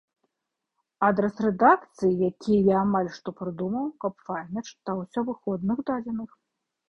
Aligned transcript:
Адрас 1.07 1.35
рэдакцыі, 1.45 2.13
які 2.29 2.53
я 2.69 2.77
амаль 2.85 3.09
што 3.17 3.29
прыдумаў, 3.41 3.85
каб 4.05 4.13
файна 4.29 4.59
чытаўся 4.69 5.17
ў 5.23 5.27
выходных 5.31 5.77
дадзеных. 5.91 6.29